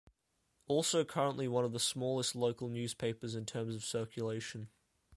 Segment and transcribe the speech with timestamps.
[0.65, 4.69] Also currently one of the smallest local newspapers, in terms of circulation.